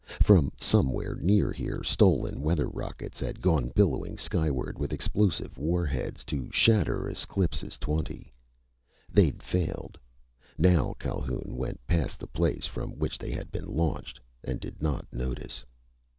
From 0.23 0.51
somewhere 0.59 1.13
near 1.21 1.51
here 1.51 1.83
stolen 1.83 2.41
weather 2.41 2.65
rockets 2.67 3.19
had 3.19 3.39
gone 3.39 3.69
billowing 3.75 4.17
skyward 4.17 4.79
with 4.79 4.91
explosive 4.91 5.55
war 5.59 5.85
heads 5.85 6.23
to 6.23 6.49
shatter 6.51 7.07
Esclipus 7.07 7.77
Twenty. 7.77 8.33
They'd 9.11 9.43
failed. 9.43 9.99
Now 10.57 10.95
Calhoun 10.97 11.55
went 11.55 11.85
past 11.85 12.17
the 12.19 12.25
place 12.25 12.65
from 12.65 12.97
which 12.97 13.19
they 13.19 13.29
had 13.29 13.51
been 13.51 13.67
launched, 13.67 14.19
and 14.43 14.59
did 14.59 14.81
not 14.81 15.05
notice. 15.13 15.63